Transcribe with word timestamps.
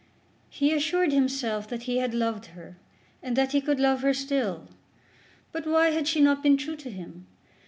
He 0.49 0.73
assured 0.73 1.11
himself 1.13 1.67
that 1.69 1.83
he 1.83 1.97
had 1.99 2.15
loved 2.15 2.47
her, 2.57 2.75
and 3.21 3.35
that 3.35 3.51
he 3.51 3.61
could 3.61 3.79
love 3.79 4.01
her 4.01 4.15
still; 4.15 4.67
but 5.51 5.67
why 5.67 5.91
had 5.91 6.07
she 6.07 6.19
not 6.21 6.41
been 6.41 6.57
true 6.57 6.75
to 6.77 6.89
him? 6.89 7.27